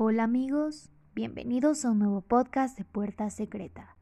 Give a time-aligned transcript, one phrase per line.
[0.00, 3.96] Hola amigos, bienvenidos a un nuevo podcast de Puerta Secreta.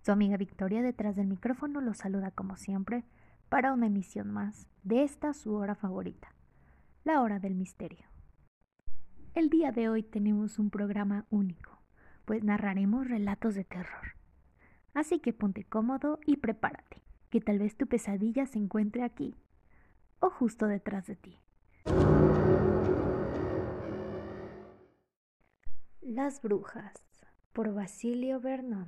[0.00, 3.02] Su amiga Victoria detrás del micrófono los saluda como siempre
[3.48, 6.32] para una emisión más de esta su hora favorita,
[7.02, 8.06] la hora del misterio.
[9.34, 11.76] El día de hoy tenemos un programa único,
[12.24, 14.14] pues narraremos relatos de terror.
[14.94, 19.34] Así que ponte cómodo y prepárate, que tal vez tu pesadilla se encuentre aquí
[20.20, 21.40] o justo detrás de ti.
[26.14, 26.92] Las brujas
[27.54, 28.86] por Basilio Vernon.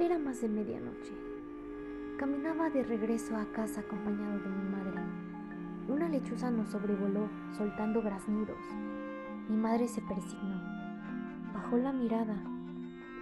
[0.00, 1.12] Era más de medianoche.
[2.18, 5.02] Caminaba de regreso a casa acompañado de mi madre.
[5.86, 8.56] Una lechuza nos sobrevoló, soltando graznidos.
[9.50, 10.62] Mi madre se persignó.
[11.52, 12.42] Bajó la mirada.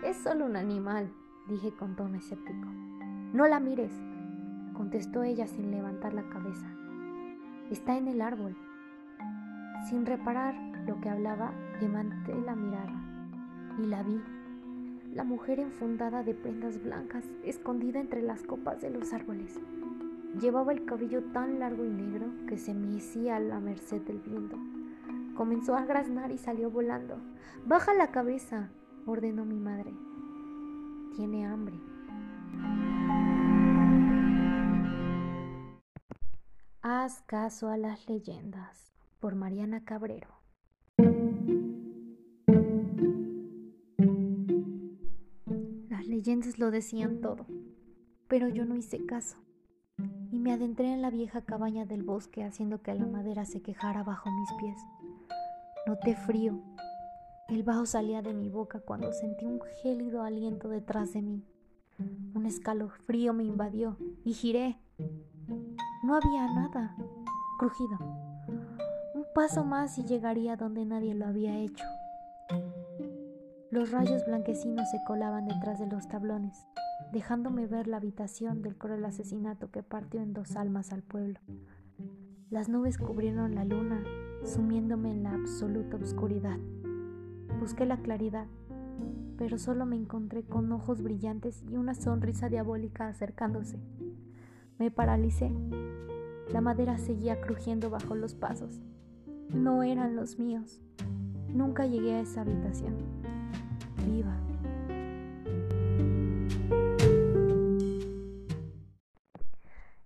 [0.04, 1.12] Es solo un animal,
[1.48, 2.68] dije con tono escéptico.
[3.32, 3.90] No la mires,
[4.74, 6.66] contestó ella sin levantar la cabeza.
[7.70, 8.54] Está en el árbol.
[9.88, 10.54] Sin reparar
[10.86, 12.92] lo que hablaba, levanté la mirada
[13.82, 14.20] y la vi.
[15.12, 19.58] La mujer enfundada de prendas blancas, escondida entre las copas de los árboles.
[20.40, 24.58] Llevaba el cabello tan largo y negro que se mecía a la merced del viento.
[25.36, 27.16] Comenzó a graznar y salió volando.
[27.66, 28.70] Baja la cabeza,
[29.06, 29.92] ordenó mi madre.
[31.16, 31.76] Tiene hambre.
[36.86, 40.28] Haz caso a las leyendas por Mariana Cabrero.
[45.88, 47.46] Las leyendas lo decían todo,
[48.28, 49.38] pero yo no hice caso
[50.30, 54.02] y me adentré en la vieja cabaña del bosque haciendo que la madera se quejara
[54.02, 54.76] bajo mis pies.
[55.86, 56.60] Noté frío.
[57.48, 61.46] El bajo salía de mi boca cuando sentí un gélido aliento detrás de mí.
[62.34, 64.76] Un escalofrío me invadió y giré
[66.04, 66.94] no había nada.
[67.58, 67.96] Crujido.
[69.14, 71.84] Un paso más y llegaría donde nadie lo había hecho.
[73.70, 76.66] Los rayos blanquecinos se colaban detrás de los tablones,
[77.10, 81.40] dejándome ver la habitación del cruel asesinato que partió en dos almas al pueblo.
[82.50, 84.04] Las nubes cubrieron la luna,
[84.44, 86.58] sumiéndome en la absoluta oscuridad.
[87.58, 88.46] Busqué la claridad,
[89.38, 93.80] pero solo me encontré con ojos brillantes y una sonrisa diabólica acercándose.
[94.78, 95.50] Me paralicé.
[96.52, 98.80] La madera seguía crujiendo bajo los pasos.
[99.48, 100.82] No eran los míos.
[101.48, 102.96] Nunca llegué a esa habitación.
[104.06, 104.36] Viva.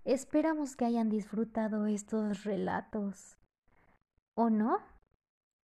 [0.05, 3.37] Esperamos que hayan disfrutado estos relatos.
[4.35, 4.79] ¿O no?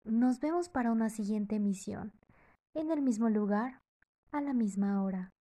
[0.05, 2.13] Nos vemos para una siguiente emisión,
[2.73, 3.81] en el mismo lugar,
[4.31, 5.31] a la misma hora.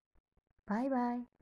[0.67, 1.38] Bye bye.